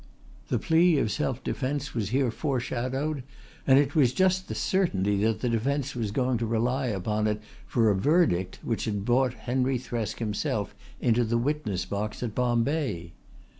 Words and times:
The 0.47 0.57
plea 0.57 0.97
of 0.97 1.11
self 1.11 1.43
defence 1.43 1.93
was 1.93 2.09
here 2.09 2.31
foreshadowed 2.31 3.21
and 3.67 3.77
it 3.77 3.93
was 3.93 4.13
just 4.13 4.47
the 4.47 4.55
certainty 4.55 5.23
that 5.23 5.41
the 5.41 5.47
defence 5.49 5.93
was 5.95 6.09
going 6.09 6.39
to 6.39 6.45
rely 6.47 6.87
upon 6.87 7.27
it 7.27 7.39
for 7.67 7.91
a 7.91 7.95
verdict 7.95 8.57
which 8.63 8.85
had 8.85 9.05
brought 9.05 9.35
Henry 9.35 9.77
Thresk 9.77 10.17
himself 10.17 10.73
into 10.99 11.23
the 11.23 11.37
witness 11.37 11.85
box 11.85 12.23
at 12.23 12.33
Bombay. 12.33 13.11